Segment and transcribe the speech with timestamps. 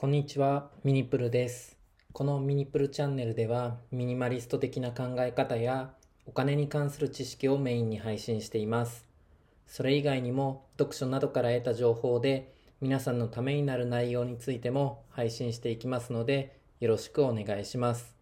[0.00, 1.76] こんにちは、ミニプルです。
[2.14, 5.90] このミニプルチャンネルでは、ミニマリスト的な考え方や
[6.24, 9.04] お金に関する知識をメインに配信しています。
[9.66, 18.16] それ以外にも、読書などから得た情報で、皆さんのためになる内容についても配信していきますので、よろしくお願いします。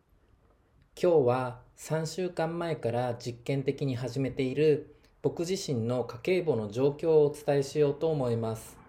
[1.01, 8.88] 今日は3週間前から実験的に始めている僕自身の家計簿の状況をお伝えしようと思います。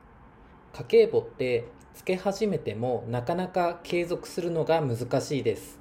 [0.74, 5.80] 家計簿ってつけ始めてもなかなか継続するのが難しいです。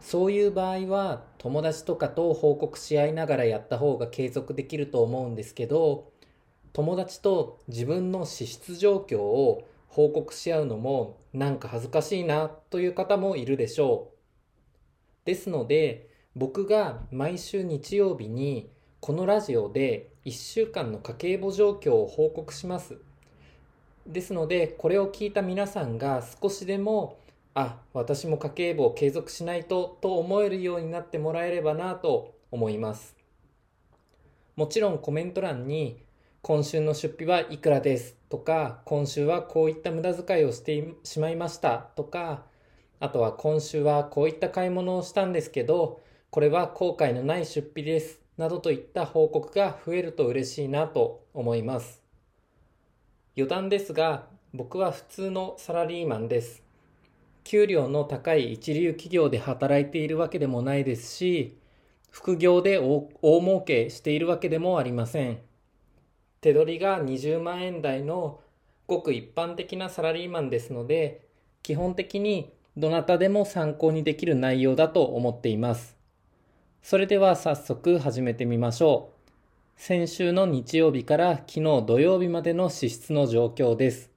[0.00, 6.12] そういう場合は友達とかと報告し合いながらやった方が継続できると思うんですけど
[6.72, 14.16] 友達と自分の支出状況を報告し合うのもなんか恥ずかしいなという方もいるでしょう。
[15.24, 18.70] ですので僕が毎週日曜日に
[19.00, 22.98] このラジオで1週間の家計簿状況を報告します。
[24.06, 27.18] ですのでこれを聞いた皆さんが少しでも
[27.54, 33.16] あ私も家計簿を継続しないとと思えるようになってもらえればなと思います。
[34.56, 36.02] もちろんコメント欄に
[36.42, 42.44] 今週の出費はいくらですとか今週はこういった無駄遣いをしてしまいましたとか
[43.00, 52.05] あとは今週はこういった買い物をしたんですけどこれは後悔のない出費ですなどといった報告が増えると嬉しいなと思います。
[53.38, 56.62] 余談ですが僕は普通のサラリーマンです。
[57.44, 61.58] 給料の高い一流企業で働いているわけでもないですし
[62.10, 65.38] 副業で大大儲けしているわけでもありません。
[66.40, 68.40] 手取りが20万円台の
[68.86, 71.28] ごく一般的なサラリーマンですので
[71.62, 75.94] 基本的にどなたでも参考にできる内容だと思っています。
[76.82, 79.15] それでは早速始めてみましょう。
[79.76, 84.10] 先週の日曜日から昨日土曜日までの支出の状況です。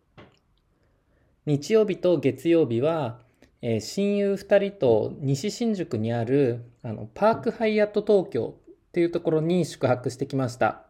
[1.46, 3.20] 日曜日と月曜日は、
[3.62, 10.86] えー親友2人と西新宿にあるあのパークハイアット東京っていうところに宿泊してきました。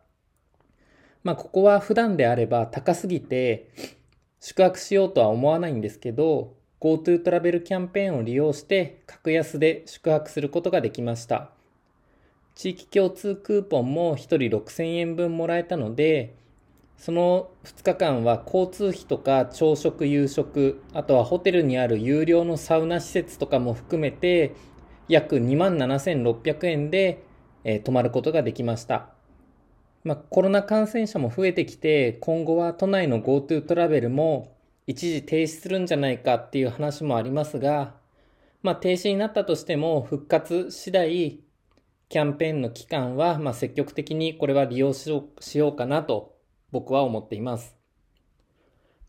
[1.24, 3.72] まあここは普段であれば高すぎて
[4.40, 11.59] 宿泊しようとは思わないんですけど GoTo トラベルキャンペーンを利用して格安で宿泊することができました。
[12.60, 16.36] 地域共通クーポンも1人6000円分もらえたので、
[16.98, 24.58] その2日間は交通費とか朝食、夕食、あとはホテルにある有料のサウナ施設とかも含めて、
[25.08, 27.24] 約2万7600円で、
[27.64, 29.08] えー泊まることができました。
[30.04, 34.54] まあ、コロナ感染者も増えてきて、今後は都内の GoTo トラベルも
[34.86, 37.96] 一時停止するんじゃないかっていう話もありますが、
[38.64, 41.40] まあ、停止になったとしても復活次第
[42.10, 46.36] キャンペーンの期間は、まあ、積極的にこれは利用しようしようかなと
[46.72, 47.76] 僕は思っています。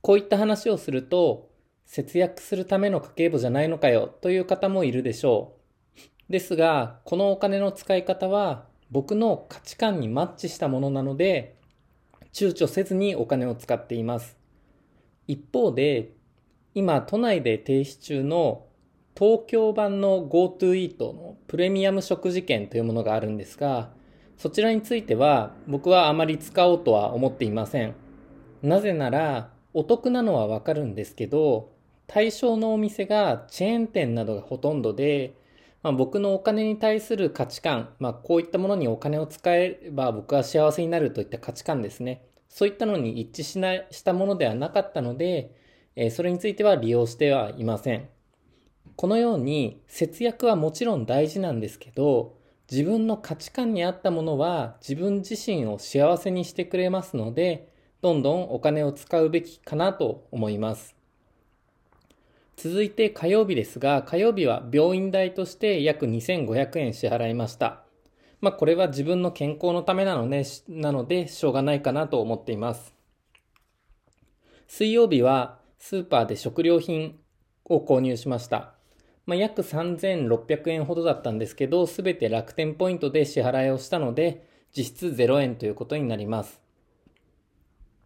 [0.02, 1.48] こういった話をすると、
[1.86, 5.56] 節約するための家計簿じゃないのかよという方もいるでしょ
[6.28, 6.32] う。
[6.32, 11.56] ですが、このお金の使い方は僕の価値観にマッチしたものなので、
[12.34, 14.36] 躊躇せずにお金を使っています。
[15.26, 16.12] 一方で、
[16.74, 18.66] 今都内で停止中の
[19.20, 23.90] 東京版の GoTo イートのプレミアム食事券というものがあるんですが、
[24.38, 27.94] そちらについては僕はあまり使おうとは思っていません。
[28.62, 31.70] なぜなら、お得なのはわかるんですけど、
[32.06, 35.34] 対象のお店がチェーン店などがほとんどで、
[35.82, 42.24] まあ、僕のお金に対する価値観、まあ、こういったものにお金を使えば僕は幸せになるといった価値観ですね。
[42.48, 45.54] そういったのに一致しないしたものではなかったので、
[45.94, 48.08] えーそれについては利用してはいません。
[49.00, 52.36] このように節約はもちろん大事なんですけど
[52.70, 57.72] 自分の価値観に合ったものは自分自身を幸せにしてくれますので
[58.02, 60.94] どんどんお金を使うべきかなと思います。
[62.58, 67.84] 続いて火曜日ですが火曜日は病院代として約2500円支払いました。
[68.42, 72.94] まあこれは自分の健康のためなのでなのでしょうがないかなと思っています。
[74.68, 77.18] 水曜日はスーパーで食料品
[77.64, 78.74] を購入しました。
[79.30, 84.44] まあ、約3600円ほどだったんですけど、すべて楽天ポイントで支払いをしたので、
[84.76, 86.60] 実質0円ということになります。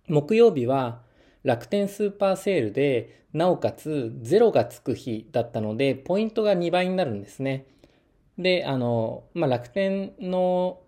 [0.06, 1.00] 木曜日は
[1.42, 7.68] 楽天スーパーセールで、なおかつ0がつく日だったので、ポイントが2倍になるんですね。
[8.36, 10.80] で、あの、まあ、楽天の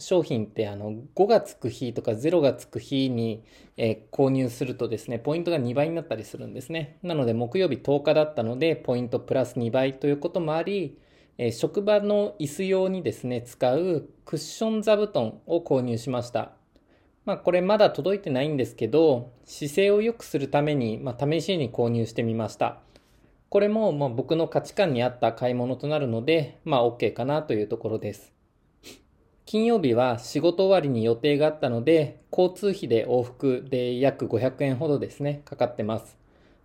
[0.00, 3.44] 商品ってあの5がつく日とか0がつく日に、
[3.76, 6.98] えー購入するとですね、ポイントが2倍になったりするんですね。
[7.02, 10.98] なので木曜日10日だったので、ポイントプラス2倍ということもあり、
[11.38, 16.52] えー職場の椅子用にですね、使うクッション座布団を購入しました。
[17.24, 22.80] まあこれまだ届いてないんですけど、姿勢を良くするために、まあ、試しに購入してみました。
[23.48, 28.39] これもま僕の価値観に合った買い物となるので、まあ OK かなというところです。
[29.50, 36.16] 金曜日は仕事終わりに予定があったので、交通費で往復で約500円ほどですね、かかってます。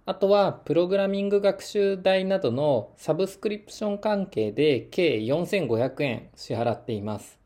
[0.05, 7.39] あとは、プログラミング学習代などのサブスクリプション関係で計4500円支払っています。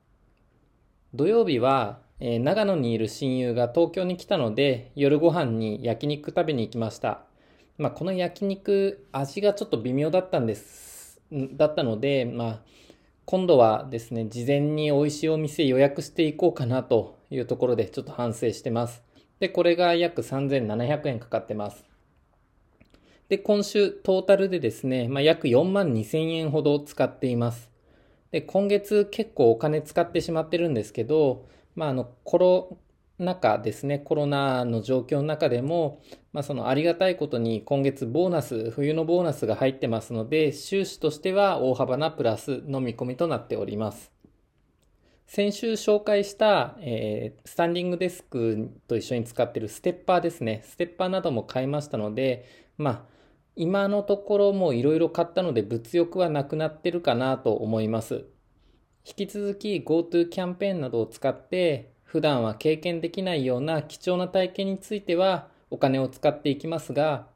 [1.13, 7.21] 土曜日は、えー、長野にいる親友が東京に来たので、夜ご飯に焼肉食べに行きました。
[7.77, 12.59] まあ、この焼肉、味がちょっと微妙だったんです、だったので、まあ、
[13.31, 19.03] 今度はですね、事前に美味しいお店予約していこうかなというところでちょっと反省してます。
[19.39, 21.85] で、これが約3700円かかってます。
[23.27, 27.69] で、今週トータルでですね、まあ、約4万2000円ほど使っています。
[28.31, 32.09] で、今月結構お金使ってしまってるんですけど、まあ、あの、
[33.19, 36.01] ナ禍ですね、コロナの状況の中でも、
[36.31, 44.11] まあ、そのありがたいことに今月ボーナス、冬のボーナスが入ってますので、収支としては大幅なプラスの見込みとなっております。
[45.27, 50.63] 先週紹介した、えー、スタンディングデスクと一緒に使ってるステッパーですね。
[50.65, 52.45] ステッパーなども買いましたので、
[52.77, 53.01] まあ、
[53.55, 58.25] 今のところもいろいろ買ったので物欲はなくなってるかなと思います。
[59.05, 67.27] 引き続き GoTo キャンペーンなどを使って普段は経験できないような貴重な体験についてはお金を使っていきますが、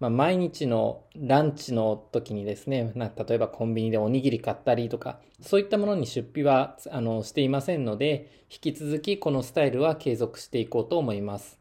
[0.00, 11.58] まあ、毎日のランチの時にですね、例えばコンビニでおにぎり買ったりとか、そういったものに出費はあのしていませんので、引き続きこのスタイルは継続していこうと思います。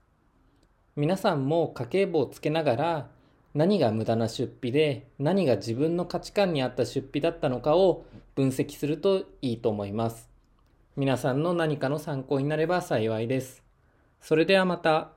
[0.97, 3.07] 皆さんも家計簿をつけながら
[3.53, 8.03] 何が無駄な出費で何が自分の価値観に合った出費だったのかを
[8.35, 10.36] 分析するといいと思います。
[10.99, 13.63] 皆さんの何かの参考になれば幸いです。
[14.19, 15.16] それではまた。